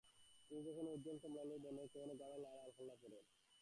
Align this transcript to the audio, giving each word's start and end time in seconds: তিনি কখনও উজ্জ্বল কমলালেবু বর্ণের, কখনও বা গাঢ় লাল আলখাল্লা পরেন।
তিনি 0.45 0.61
কখনও 0.67 0.93
উজ্জ্বল 0.93 1.17
কমলালেবু 1.23 1.59
বর্ণের, 1.63 1.87
কখনও 1.93 2.13
বা 2.13 2.25
গাঢ় 2.25 2.37
লাল 2.43 2.57
আলখাল্লা 2.59 2.95
পরেন। 3.01 3.23